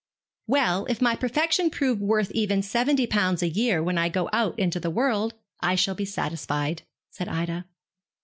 [0.47, 2.31] 'Well, if my perfection prove worth
[2.65, 6.81] seventy pounds a year when I go out into the world, I shall be satisfied,'
[7.11, 7.65] said Ida.